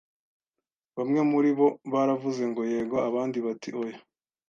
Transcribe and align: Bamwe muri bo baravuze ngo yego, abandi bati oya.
Bamwe 0.97 1.21
muri 1.31 1.49
bo 1.57 1.67
baravuze 1.93 2.43
ngo 2.51 2.61
yego, 2.71 2.97
abandi 3.09 3.37
bati 3.45 3.69
oya. 3.81 3.97